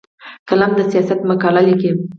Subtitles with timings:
[0.49, 1.91] قلم د سیاست مقاله لیکي